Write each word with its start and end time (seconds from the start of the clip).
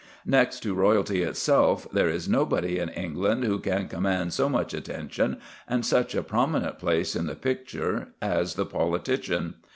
Next 0.25 0.61
to 0.61 0.73
royalty 0.73 1.21
itself 1.21 1.85
there 1.93 2.09
is 2.09 2.27
nobody 2.27 2.79
in 2.79 2.89
England 2.89 3.43
who 3.43 3.59
can 3.59 3.87
command 3.87 4.33
so 4.33 4.49
much 4.49 4.73
attention 4.73 5.37
and 5.67 5.85
such 5.85 6.15
a 6.15 6.23
prominent 6.23 6.79
place 6.79 7.15
in 7.15 7.27
the 7.27 7.35
picture 7.35 8.07
as 8.19 8.55
the 8.55 8.65
politician. 8.65 9.53